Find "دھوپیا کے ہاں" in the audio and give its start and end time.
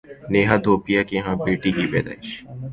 0.63-1.35